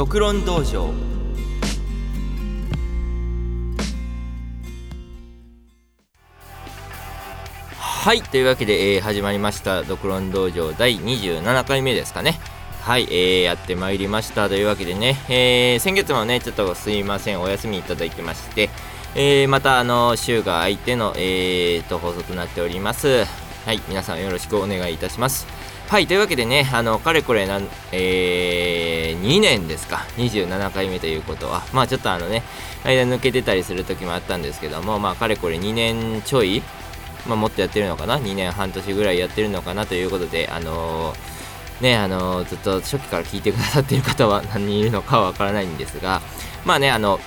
[0.00, 0.94] ドクロン道場。
[7.76, 12.40] はいというわけで、えー、始まりましたドクロン道場第27回目ですかね。
[12.80, 14.48] はい、えー、やってまいりました。
[14.48, 18.70] というわけでね、えー、先月もねちょっとすいませんお休みいただいてまして
[19.14, 23.26] えー、またあの週が空いての、えー、と放送となっております。
[23.66, 25.46] はい皆さんよろしくお願いいたします。
[25.90, 30.06] はいというわけでねあのかれこれなん、えー、2年ですか。
[30.18, 31.62] 27回目ということは。
[31.72, 32.44] まあちょっとあのね
[32.84, 36.62] 間抜けてたりする時もあったんですけどもまあかれこれ2年ちょい
[37.26, 38.20] まあ、もっとやってるのかな。
[38.20, 46.22] 2年半年ぐらいやってるのかなということであのー、ねあのー、ずっと初期から聞いてくださってる方は 何人いるのかはわからないんですが
[46.64, 47.18] まあねあの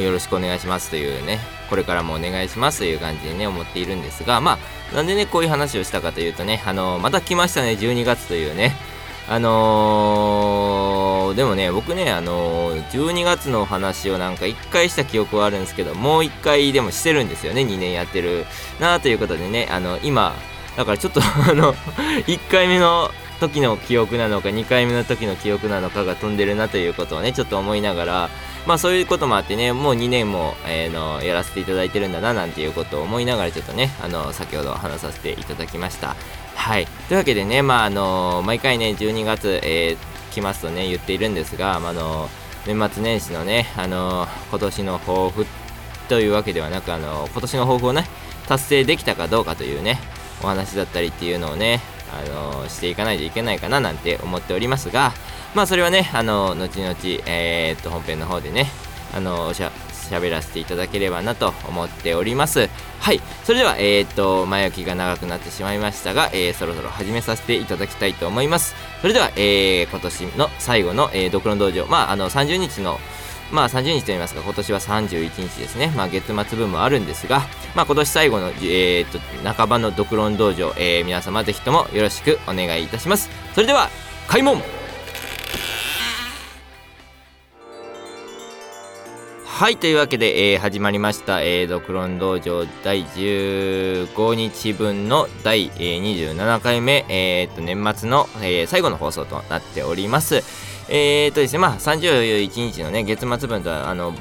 [0.00, 4.58] よろしくお願いしますというねこれからもお願いしますという感じでね思っているんですがま
[4.92, 8.76] あなんでねこういう話をしたかというとねあのまた来ましたね12月というね。
[9.30, 18.46] あのー、でもね僕ねあのー、12月の話をなんか1回した記憶はあるんですけどもう1回でもしてるんですよね2年やってる。
[18.80, 20.34] なということでねあの今
[20.78, 23.10] だからちょっと あの1回目の
[23.40, 28.30] 時の記憶なのか2回目の時の記憶なのかが飛んでるなということをねちょっと思いながら
[28.66, 36.16] まあそういうこともあってねもう2年も、えー、のやらせていただいてるんだななんていうことを思いながらちょっとねあの先ほど話させていただきました。
[36.54, 36.86] はい。
[37.08, 42.28] というわけでねまああの毎回ね12月、えー、来ますとね言っているんですが、まあの
[42.66, 45.46] 年末年始のねあの今年の抱負
[46.08, 48.04] というわけではなくあの今年の抱負をね
[48.48, 49.98] 達成できたかどうかというね
[50.42, 51.80] お話だったりっていうのをね
[52.12, 55.12] あのしていかないといけないかななんて思っておりますが
[55.54, 56.94] まあそれはねあの後々
[57.26, 58.66] えー、っと本編の方でね
[59.14, 59.72] あのしゃ
[60.08, 62.68] 喋らせていただければなと思っております。
[63.00, 68.74] はいそれではえー、っと前置きが長くなってしまいましたが、えー、そろそろ始めさせていただきたいと思います。
[69.00, 72.98] それでは、えー、今年の最後の、えー、ドクロン道場まああの30日の
[73.50, 75.92] まあ30日といいますか今年は31日ですね。
[75.96, 77.40] まあ月末分もあるんですが
[77.74, 79.18] まあ今年最後のえー、っと
[79.52, 83.30] 半ばのドクロン道場、えー、皆様ぜひともよろしくお願いいたします。
[83.54, 83.88] それでは
[84.26, 84.62] 開門!
[89.58, 100.67] はいというわけで、えー、始まりました、えー、ドクロン道場第15日分の第、えー、27回目、えー、っと年末の、えー、最後の放送となっております。
[100.88, 104.14] えー、っとですねまあ31日のね月末分とはあの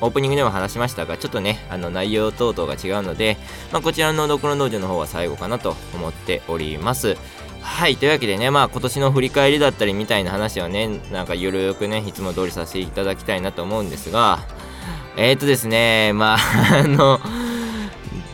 [0.00, 3.36] オープニングでも話しましたが、ちょっとね、あの内容等々が違うので、
[3.70, 7.16] まあ、こちらのドクロ道場の方は最後かなと思っております。
[7.60, 14.38] はい、というわけでね、まあ今年の振り返りだったりみたいな話をね、なんかゆるくね、いつも通りさせていただきたいなと思うんですが、
[15.18, 16.38] えー、っとですね、まあ、
[16.82, 17.20] あの、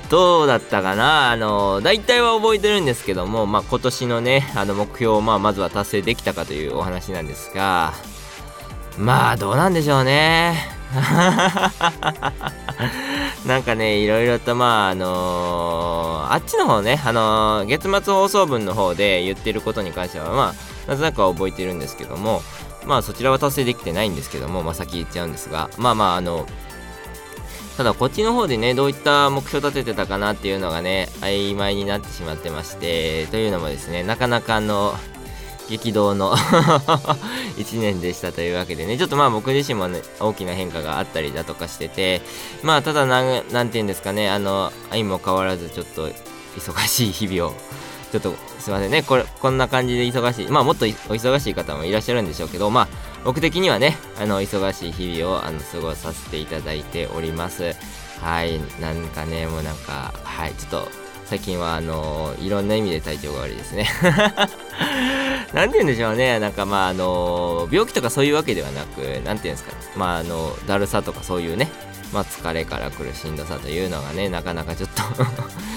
[0.08, 1.30] どうだったかな？
[1.30, 7.92] あの、大体は覚えてるんですけども、まあ今年のね、あの目標をまあまずは達成できたかというお話なんですが、
[8.98, 10.70] まあどうなんでしょうね。
[13.44, 20.54] なんかね、いろいろとまああのー、あっちの方ね、あのー、月末放送分の方で言ってることに関してはま
[20.86, 22.42] あ、なぜなくは覚えてるんですけども、
[22.84, 26.46] まあそちらは達成できてないんですけども、まあ先言っちゃうんですが、まあまああの、
[27.76, 34.94] ただこっちの方でね、どういった目標立ててたかなっていうのがね、曖昧になってしまってまして、というのもですね、なかなかの、
[35.68, 36.36] 激動の
[37.58, 42.22] 1年でしたというわけでね、ちょっとまあ僕自身もね、大きな変化があったりだとかしてて、
[42.62, 46.08] まあただなん、なんて言うんですかね、あの、相も変わらずちょっと
[46.56, 47.54] 忙しい日々を、
[48.12, 52.88] ちょっとすいませんね、これ、こんな感じで忙しい、まあもっとお忙しい方もいらっしゃるんでしょうけど、まあ
[53.26, 57.74] 僕的にはね、あの、忙しい日々をあの過ごさせていただいております。
[58.20, 60.88] はい、なんかね、もうなんか、はい、ちょっと、
[61.24, 63.88] 最近はあのいろんな意味で体調が悪いですね
[65.52, 66.38] なんて言うんでしょうね。
[66.38, 69.72] なんかまああの病気とかそういうわけではなく、なんて言うんですか。
[69.96, 71.68] まああの、だるさとかそういうね、
[72.12, 75.02] まあ疲れから来るしんどさというのがね、なかなかちょっと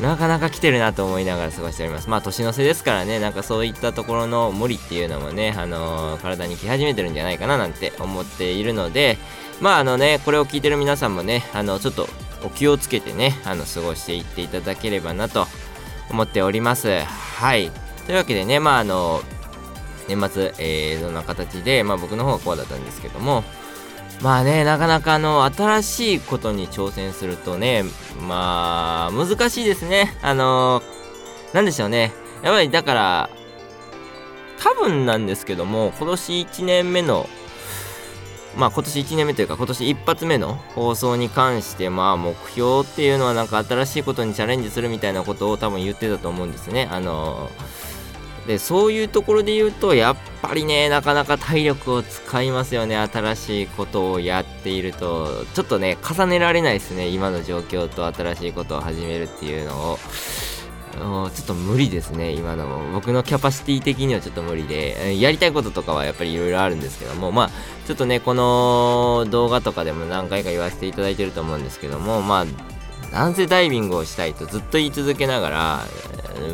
[0.00, 2.08] なかなか来てるなと思いながら過ごしております。
[2.08, 9.18] まあ年の瀬ですからね、なんかそういったところの無理っていうのもね、あのー、体に来始めてるんじゃないかななんて思っているので、
[9.60, 12.08] まああのね、これを聞いてる皆さんもね、あの、ちょっと
[12.44, 15.46] お気をつけてね、あの、過ごしていっていただければなと
[16.10, 17.00] 思っております。
[17.00, 17.70] はい。
[18.06, 19.20] というわけでね、まああの、
[20.06, 23.42] 年末、えー、どんな形で、まあ僕の方はこうだったんですけども、
[24.20, 27.84] まあね、なかなかあの、新しいことに挑戦するとね、
[28.26, 30.16] まあ、難しいですね。
[30.22, 32.12] あのー、なんでしょうね。
[32.42, 33.30] やっぱりだから、
[34.60, 37.28] 多分なんですけども、今年1年目の
[38.58, 46.88] まあ今年1年目というか今年一発目の放送に関してまあ目標っていうのはなんか新しいことにチャレンジするみたいなことを多分言ってたと思うんですね。
[46.90, 47.50] あの
[48.48, 52.96] でそういうところで言うとやっぱりねなかなか体力を使いますよね。
[52.96, 55.44] 新しいことをやっていると。
[55.54, 57.08] ちょっとね重ねられないですね。
[57.08, 59.98] 今の状況と新しいことを始めるっていうのを。
[60.98, 62.32] ちょっと無理ですね。
[62.32, 65.20] 今の僕のキャパシティ的にはちょっと無理で。
[65.20, 67.30] やりたいこととかはやっぱりいろいろあるんですけども。
[67.30, 67.50] まあ
[67.86, 72.22] ちょっとねこの動画とかでも何回か言わせていただいてると思うんですけども。
[72.22, 72.46] まあ
[73.12, 75.80] なんせダイビングをしたいとずっと言い続けながら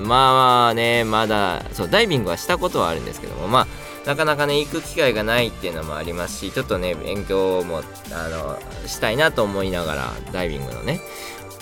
[0.02, 3.66] まあねまだそうダイビングはしたことはあるんですけどもまあ
[4.06, 7.78] なかなかね行く機会がないっていうのもありますしちょっとね勉強も
[8.12, 11.00] あのしたいなと思いながらダイビングのね。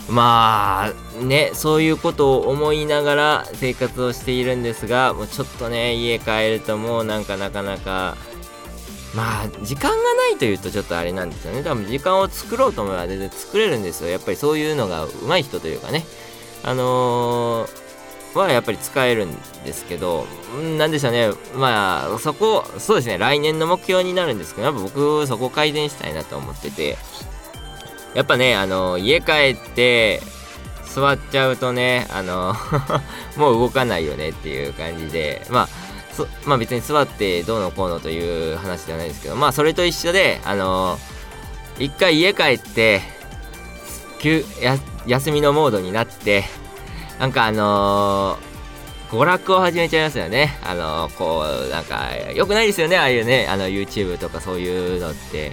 [0.08, 0.90] ま
[1.20, 8.16] あねそういうことを思いながら生活をしているんですがもうちょっとね家帰るともうなんかなかなか
[9.14, 11.62] まあ時間がないというとちょっとあれなんですよね。
[11.62, 14.10] 多分時間を作ろうと思えば全然作れるんですよ。
[14.10, 16.04] やっぱりそういうのが上手い人というかね。
[16.64, 20.26] あのー、はやっぱり使えるんですけど
[20.78, 21.30] なんでしょうね。
[21.56, 23.18] まあそこそうですね。
[23.18, 26.96] 来年の目標になるんですけどやっぱ僕そこ改善したいなと思ってて。
[28.14, 30.20] やっぱねあの家帰って
[30.84, 32.54] 座っちゃうとねあの
[33.38, 35.46] もう動かないよねっていう感じで。
[35.50, 35.91] まあ
[36.46, 43.00] まあ別に座ってどうのこうのという話ではないですけどまあそれと一緒であのー、一回家帰って
[44.20, 46.44] 休や休みのモードになって
[47.18, 50.58] なんかあのー、娯楽を始めちゃいますよね。
[50.64, 55.52] あの、こうなんかよくないですよねああいうねあの YouTube とかそういうのって。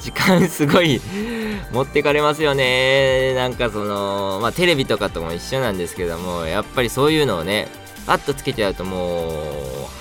[0.00, 1.00] 時間すごい
[1.72, 3.34] 持ってかれますよね。
[3.34, 7.68] なんかそのまあテレビとかとも一緒なんですけどもやっぱりそういうのをね
[8.06, 9.30] パッとつけちゃうともう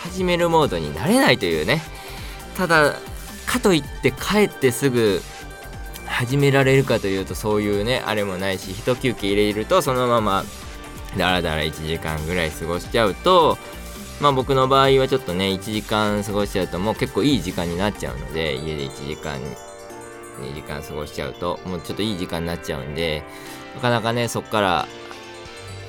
[0.02, 1.82] 始めるモードになれないというね。
[2.58, 2.96] ただ
[3.46, 5.22] かといって帰ってすぐ
[6.06, 10.44] 始められるかというとそういうねあれもないし一休憩入れるとそのまま
[11.18, 13.58] だらだら1時間ぐらい過ごしちゃうと
[14.20, 19.40] まあ僕の場合はちょっとね1時間過ごしちゃうともう結構いい時間になっちゃうので家で1時間
[20.42, 23.24] 2時間過ごしちゃうともうちょっといい時間になっちゃうんで
[23.76, 24.88] なかなかねそっから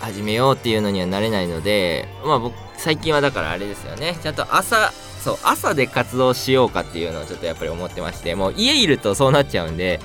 [0.01, 4.17] 始めようっていうのにはなれないのでまあ僕最近はだからあれですよね。
[4.23, 10.01] ちゃんと朝そう朝で活動しようかっていうのをちょっとやっぱり思ってましてもう家いるとそうなっちゃうんで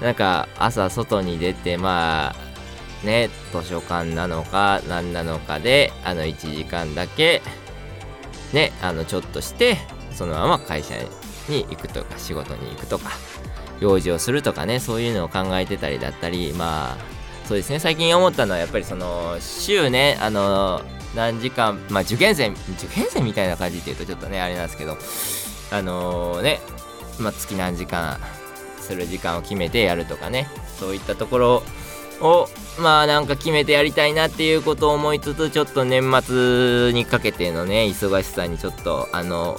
[0.00, 7.42] なんか朝外に出てまあね図書館なのか何なのかであの1時間だけ
[8.54, 9.76] ねあのちょっとして
[10.14, 10.94] そのまま会社
[11.48, 13.10] に行くとか仕事に行くとか
[13.80, 17.13] 用事をするとかねそういうのを考えてたりだったりまあ
[17.44, 17.78] そうですね。
[17.78, 20.80] 最近思ったのはやっぱりその週ねあの
[21.14, 24.96] 何時間まあ受験生受験生みたいな感じっていうとちょっとねあれなんですけど
[25.70, 26.60] あのー、ね
[27.18, 28.18] まあ月何時間
[28.78, 30.48] する時間を決めてやるとかね
[30.78, 31.62] そういったところ
[32.20, 32.48] を
[32.80, 39.58] まあなんか決めてやりたいなっていうことを思いつつちょっと年末にかけてのね忙しさにちょっとあの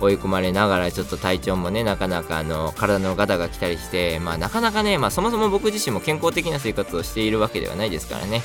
[0.00, 8.42] 追い込まれながらちょっと体調もねなかなかあの体のガタが来たりしてまあなかなかねまあそもそも僕自身も健康的な生活をしているわけではないですからね。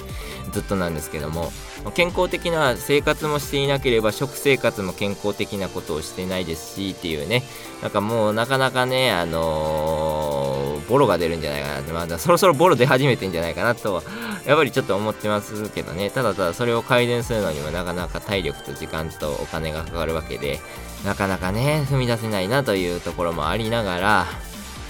[0.51, 1.51] ずっとなんですけども。
[1.95, 7.43] 健康的な生活もしていなければ食生活も健康的なことをしてないですしっていうね。
[7.81, 10.52] なんかもうなかなかねあのー、
[10.87, 14.03] ボロが出るんじゃないかなってまだそろそろボロ出始めてんじゃないかなと
[14.45, 20.59] やっぱりちょっと思ってますけどねただただそれを改善するのにもなかなか体力と時間とお金がかかるわけで
[21.05, 24.25] なかなかね、踏み出せないなというところもありながら、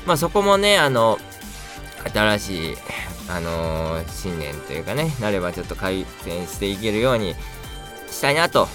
[0.06, 1.18] まあそこもね、あの、
[2.13, 2.75] 新しい、
[3.29, 7.36] あのー、新年というかね、なればちょっと改善していけるように
[8.10, 8.68] したいなと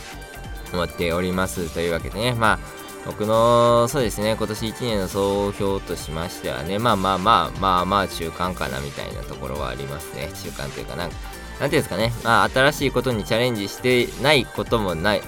[0.73, 1.73] 思っております。
[1.73, 2.59] というわけでね、まあ、
[3.07, 10.31] 僕の、そうですね、今年1年の総評としましてはね、まあまあまあ、まあまあ中間かなみたいなところはありますね。
[10.43, 11.17] 中間というかなんか、
[11.61, 15.23] なんていうんですかね、まあ新しいことにチャレンジしてないこともない、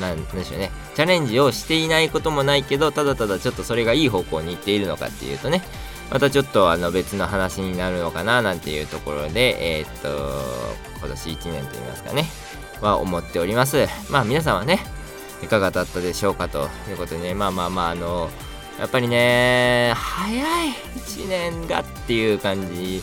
[0.00, 0.70] なんでしょうね。
[0.94, 5.62] チャレンジをしていないこともないけどただただちょっとそれがいい方向に行っているのかっていうとね
[6.10, 10.08] またちょっとあの別の話になるのかななんていうところでえー、っと
[11.00, 12.26] 今年1年といいますかね
[12.80, 13.86] は思っております。
[14.10, 14.80] まあ皆さんはね
[15.44, 18.30] いかがだったでしょうかということでねまあまあまああの
[18.78, 23.02] やっぱりね早い1年がっていう感じ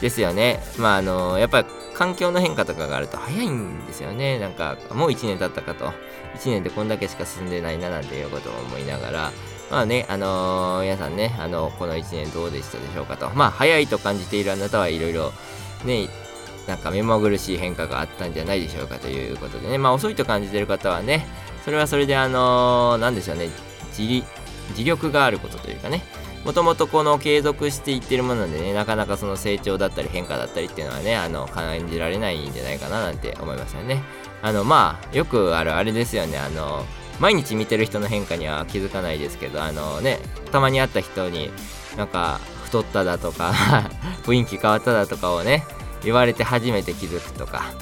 [0.00, 4.38] ですよねまああのやっぱり環境の変化とかがあると早いんですよね。
[4.38, 5.86] なんか、もう1年経ったかと。
[6.34, 9.32] 1年でこんだけしか進んでないななんていうことを思いながら、
[9.70, 13.30] まあね、あのー、皆さんね、あの、この1年どうでしたでしょうかと。
[13.30, 15.32] まあ、早いと感じているあなたはいろいろ、
[15.86, 16.10] ね、
[16.66, 21.26] なんか目まぐるしい変化があったんじゃないでしょうかということでね、まあ、遅いと感じてる方はね、
[21.64, 23.48] それはそれであのー、なんでしょうね、
[23.96, 24.24] 自
[24.84, 26.02] 力があることというかね、
[26.46, 34.00] もともとこの継続していってるものでねなかなかその成長だったり変化だったりっていうのはねあの感じられないんじゃないかななんて思いますよね。
[34.42, 36.38] あのまあよくあるあれですよね。
[36.38, 36.84] あの
[37.18, 40.20] 毎日見てる人の変化には気づかないですけどあのね
[40.52, 41.50] たまに会った人に
[41.96, 43.52] なんか太っただとか
[44.22, 45.64] 雰囲気変わっただとかをね
[46.04, 47.72] 言われて初めて気づくとか。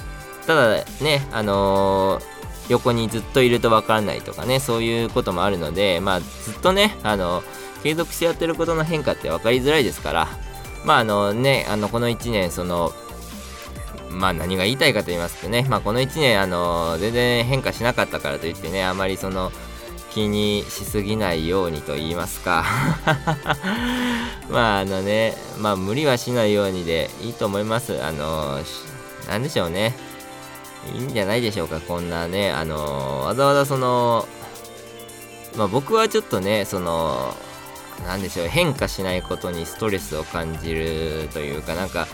[0.47, 2.23] ただねあのー、
[2.69, 7.43] 横にずっといると分からないとかねそういうこともあるのでまあずっとねあの
[7.83, 10.29] 継続してやってることの変化って分かりづらいですから
[10.85, 12.93] まああのねあのこの1年その
[14.11, 19.51] まあ何が言いたいかと言いますとね、まあ、この1年あの全然変化しなかったからといってねあまりその
[20.15, 22.65] 気にしすぎないようにと言いますか。
[24.49, 28.01] まああのねまあ無理はしないようにでいいと思います。
[28.01, 28.61] あの
[29.29, 29.93] なんでしょうね。
[30.95, 32.53] いいんじゃないでしょうかこんなね。
[32.53, 34.29] あのわざわざその
[35.57, 37.35] まあ僕はちょっとねその
[38.07, 42.07] なんでしょう変化しないことにストレスを感じるというかなんか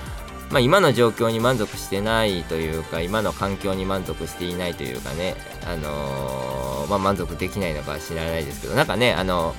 [0.50, 9.54] まあ、今の状況に満足してないというか今の環境に満足していないというかね、あのー、まあ、満足できないのかは知らないですけどなんかねあの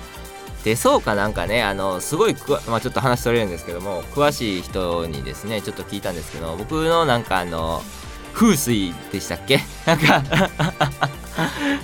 [0.65, 2.35] 出そうかなんかねあのすごい
[2.67, 7.81] まあ、ちょっと話取れるんですけども詳しい人にですねちょっと聞いたんですけど僕のなんかあの
[8.33, 9.59] 風水でしたっけ？
[9.85, 10.23] なんか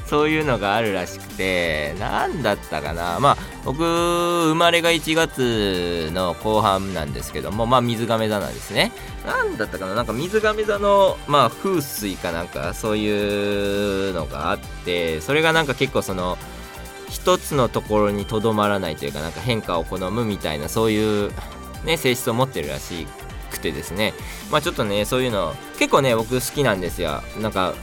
[0.05, 3.19] そういうのがあるらしくて、何だったかな？
[3.19, 8.91] まあ、僕、生まれが1月の後半なんですけども、まあ、水亀座なんですね。
[9.25, 9.95] 何だったかな？
[9.95, 16.37] なんか水亀座の、まあ、風水かなんか、そういうのがあって、それがなんか結構その、
[17.09, 21.31] 一つのところにとどまらないというか、なんか変化を好むみたいな、そういう、
[21.85, 23.07] ね、性質を持ってるらしい
[23.49, 24.13] くてですね。
[24.51, 27.21] まあ、ちょっとね、そういうの、結構ね、僕好きなんですよ。
[27.41, 27.73] なんか、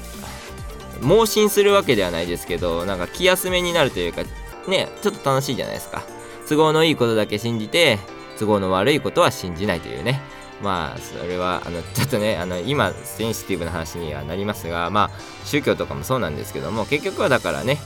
[1.04, 4.22] 盲信するわけではないですけどなんか気休めになるというか
[4.68, 6.02] ねちょっと楽しいじゃないですか
[6.48, 7.98] 都合のいいことだけ信じて
[8.38, 10.20] 都合の悪いことは信じないというね
[10.62, 17.78] まあそれはあのちょっとねあの今センシティブな話にはなりますがまあ宗教とかもそうなんですけども結局はだからね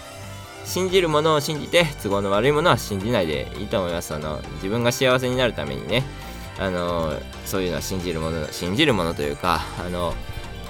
[0.65, 6.05] 信じるものを信じて都合の悪いものは信じないでいいと思いますあの自分が幸せになるためにね
[6.59, 7.13] あの
[7.45, 10.15] そういうのは信じるもの信じるものというかあの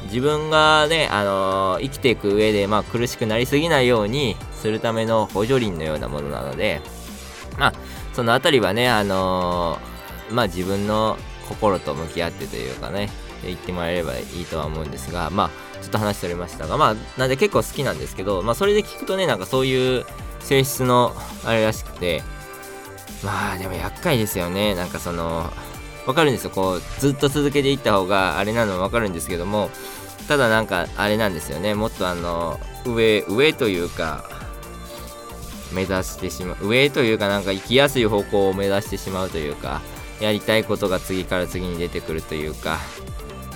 [0.04, 6.80] 自分がね、あの、生きていく上で、まあ、苦しくなりすぎないようにするための補助輪のようなものなので、
[7.58, 7.72] まあ、
[8.12, 9.78] そのあたりはね、あの、
[10.30, 11.16] まあ、自分の
[11.48, 13.10] 心と向き合ってというかね、
[13.44, 20.04] 言ってもらえればいいとは思うんですが、まあ、ちょっと話しておりましたが、まあ、なんで結構好きなんですけど、まあ、それで聞くとね、なんかそういう
[20.40, 21.12] 性質の
[21.44, 22.22] あれらしくて、
[23.24, 24.74] まあ、でも厄介ですよね。
[24.74, 25.50] なんかその、
[26.08, 26.50] わかるんですよ。
[26.50, 29.68] こう、ずっと続けていった方があれなのわかるんですけども、
[30.26, 31.74] ただなんかあれなんですよね。
[31.74, 34.24] もっとあの、上、上というか、
[35.70, 36.66] 目指してしまう。
[36.66, 39.82] 上というかなんか行きやすい方向を目指してしまうというか、
[40.18, 42.78] やりたいことが次から次に出てくるというか、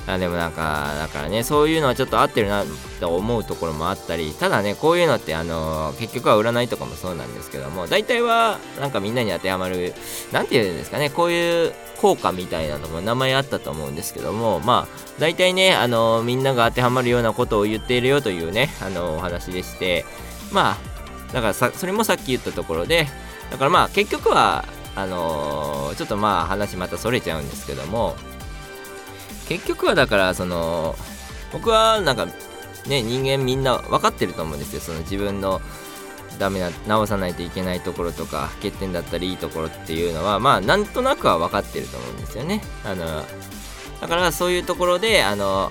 [0.06, 2.64] あでもなんか、だからね、そういうのはちょっと合ってるな
[3.00, 9.94] と思うところもあったり、ただね、こういうのって、あの結局は占いとかもそうなんですけども、大体は、なんかみんなに当てはまる、
[10.32, 20.04] なんて言うんですかね、こういう効果みたいなのも名前あったと思うんですけども、まあ、大体ね、あのみんなが当てはまるようなことを言っているよというね、あのお話でして、
[20.50, 20.78] ま
[21.30, 23.06] あ、だからさ、それもさっき言ったところで、
[23.52, 28.14] だからまあ、結局は、あのちょっとまあ話またそれちゃうんですけども、
[29.52, 30.96] 結局はだからその
[31.52, 32.26] 僕はなんか
[32.86, 34.80] ね人間みんな分かってると思うんですよ。
[34.80, 35.60] その自分の
[36.38, 42.62] ダメな直さないといけないところとか欠点だったりいいところっていうのはまあなんとなくは分かってると思うんですよね。
[42.84, 43.24] あの
[44.00, 45.70] だからそういうところであの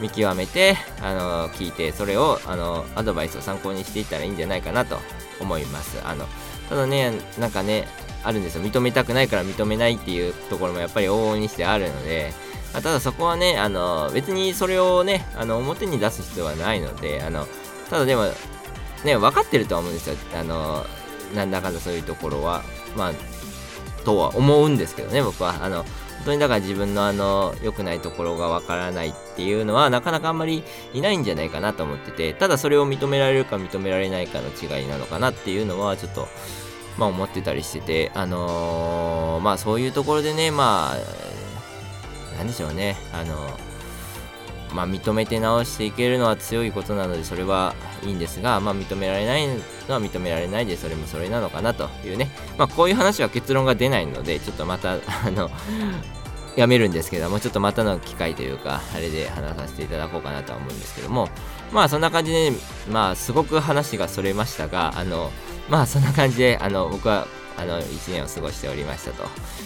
[0.00, 4.98] 見極めてあの聞いてそれをあのアドバイスを参考にしていったらいいんじゃないかなと
[5.40, 5.98] 思います。
[6.04, 6.26] あの
[6.68, 7.88] ただねなんかね
[8.22, 8.62] あるんですよ。
[8.62, 12.34] 認めたくないから認めないっていうところもやっぱり往々にしてあるので
[12.74, 17.46] あただそこはね、あの、別にそれをね、あの、表に出す必要はないので、あの、
[17.90, 18.24] ただでも、
[19.04, 20.16] ね、分かってるとは思うんですよ。
[20.34, 20.84] あの、
[21.34, 22.62] なんだかんだそういうところは。
[22.96, 23.12] まあ、
[24.04, 25.64] とは思うんですけどね、僕は。
[25.64, 36.28] あの、本当にだから自分のあの、良くないところが分からないっていうのは、なかなかあんまりいないんじゃないかなと思ってて、ただそれを認められるか認められないかの違いなのかなっていうのは、ちょっと、
[36.98, 40.96] まあ思ってたりしてて、あのー、まあそういうところでね、まあ、
[42.36, 42.96] 何でしょうね。
[43.12, 43.58] あの
[44.74, 47.74] まあ、認めて直していけるのは強いことなのでそれは
[48.04, 49.54] いいんですが、まあ、認められないの
[49.88, 55.50] は認められないでそれもそれなのかなというね、まあ、こういう話は結論が出ないのでちょっとまたあの
[56.56, 61.28] やめるんですけどもちょっとまたの機会というかあれで話させていただこうかなとは思うんですけども。
[61.72, 62.52] まあそんな感じで
[62.90, 65.30] まあすごく話がそれましたがあの
[65.68, 67.26] まあそんな感じであの僕は
[67.56, 69.24] あの1年を過ごしておりましたと。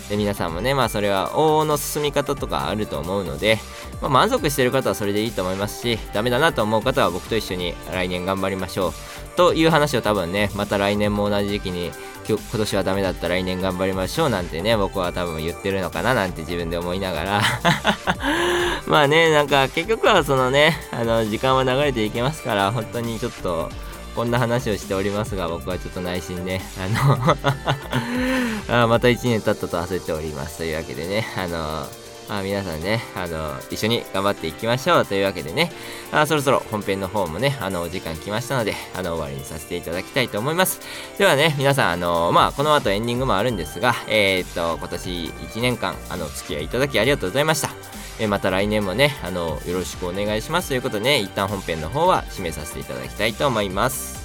[0.09, 3.59] で皆さんもねまあそれは往々の進み方とかあると思うので、
[4.01, 8.93] まあ、満足してる方はそれでいいと思いますしダメだなと思う方は僕と一緒に来年頑張りましょう
[9.37, 11.91] という話を多分ねまた来年も同じ時期に
[12.29, 17.43] 今日今年はダメだったら来年頑張りましょうなんてね僕は多分言ってるのかななんて自分で思いながら。
[18.87, 23.71] まあねなんか結局はそのねあの時間は流れていきますから本当にちょっと
[24.15, 31.87] こんな話をしておりますが僕はちょっと内心ねあの あまた1年経ったと焦っておりますというわけでねあの
[32.31, 35.73] まあ、皆さんね、あの、一緒に頑張っていきましょうというわけでね、
[36.13, 40.81] あそろそろ本編の方もね、あの、お時間来ましたので、あの、終わりにさせていただきたいと思います。
[41.19, 47.71] ではね、皆さん、あの、まあ、この後エンディングもあるんですが、えー、っと、今年1年間、あの、付き合いいただきありがとうございました。
[48.21, 54.20] えまた来年もね、あの、よろしくお願いしますということでね、一旦本編の方は締めさせていただきたいと思います。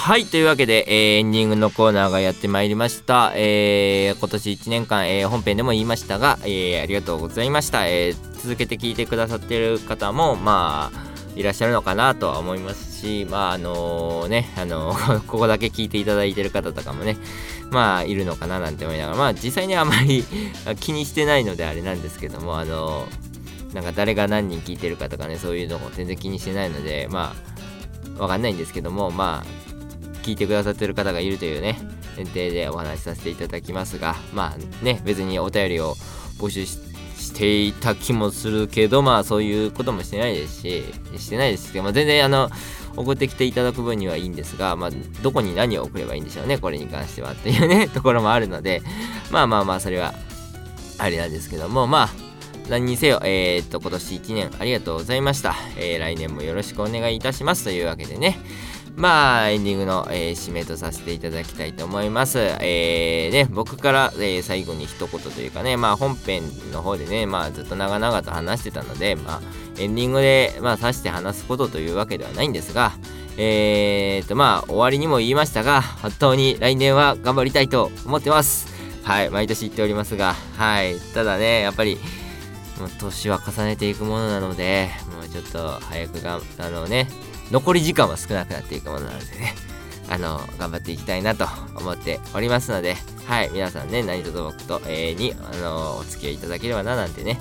[0.00, 3.32] はい、というわけで、えー、エンディングのコーナーがやってまいりました。
[3.36, 7.86] えー、今年1年間、えー、本編でも言いましたが、えありがとうございました。
[7.86, 14.96] え続けて聞いてくださってる方も、まあ、いらっしゃるのかなとは思いますし、まあ、あのね、あの
[15.28, 17.18] ここだけ聞いていただいてる方とかもね、
[17.70, 20.24] まあ、いるのかななんて思いながら、まあ、実際にあまり
[20.80, 23.06] 気にしてないのであれなんですけども、あの
[23.74, 27.34] なんか誰が何人聞いてるかとかね、そういうのも全然気にしてないので、ま
[28.18, 29.69] あ、わかんないんですけども、まあ、
[30.22, 31.78] 聞いてくださってる方がいるというね、
[32.16, 35.94] 前提でお話しさせていただきますが、まあね、別にお便りを
[36.38, 40.84] 募集していた気もするけど、まあそういうこともしてないですし、
[41.16, 42.50] してないですけど、まあ、全然あの、
[42.96, 44.90] 送ってきていただく分にはいいんですが、まあ、
[45.22, 48.82] どこに何を送ればいいんでしょうね、これに関してはっていうね、 ところもあるので、
[49.30, 50.14] まあまあまあ、それは、
[50.98, 52.08] あれなんですけども、まあ、
[52.68, 55.56] 何にせよ、えー、っと、今年1年ありがとうございました。
[55.76, 58.38] えー、来年もよろしくお願いいたしますというわけでね、
[59.00, 62.38] まあ、エンディングの、えー、締めとさせていただきたいと思います。
[62.38, 69.40] えー、ね、僕から、えー、最後に一言というかね、まあ、本編の方でね、まあ、ずっと長々と話してたので、まあ、
[69.78, 72.92] エンディングで、まあ、さして話すことというわけではないんですが、
[73.38, 78.68] えーと、まあ、終わりにも言いましたが、本当に来年は頑張りたいと思ってます。
[79.02, 81.98] はい、毎年言っておりますが、はい、ただね、やっぱり、
[82.78, 87.08] もう年は重ねていくものなので、もうちょっと早くが、あのね、
[87.50, 89.54] 残り時間は少なくなっていくものなのでね、
[90.08, 97.38] あの、頑張っていきたいなと思っておりますので、はい、皆さんね、何卒僕と、永遠、に、あの、お付き合いいただければな、なんてね、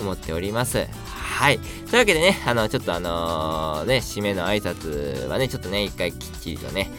[0.00, 0.86] 思っております。
[1.06, 1.58] はい。
[1.58, 6.90] というわけでね、あの、ちょっとあのー、ね、締めの挨拶はね、ちょっとね、一回きっちりとね、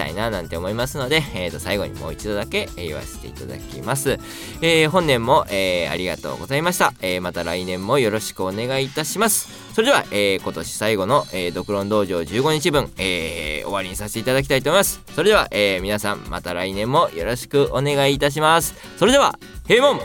[0.00, 4.18] たいななんて思いますので、えー、と最後にもう一度だけ、え言わせていただきます。
[4.62, 6.94] えー、本年も、えー、ありがとうございました。
[7.02, 9.48] えまた来年もよろしくお願いいたします。
[9.74, 15.02] それでは、え今年最後の、えドクロン道場15日分、え終わりにさせていただきたいと思います。
[15.14, 18.74] それでは、え皆さんまた来年もよろしくお願いいたします。
[18.96, 20.00] それでは、閉門